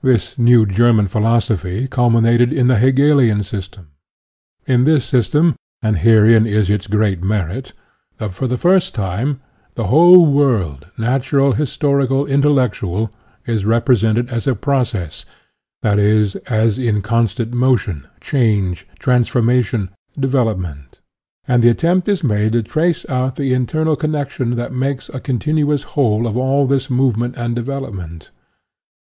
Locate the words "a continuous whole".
25.10-26.26